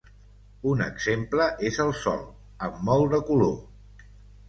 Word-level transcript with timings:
Un 0.71 0.81
exemple 0.85 1.47
és 1.71 1.79
el 1.85 1.95
sol, 2.01 2.25
amb 2.71 2.83
molt 2.91 3.17
de 3.17 3.25
color. 3.33 3.57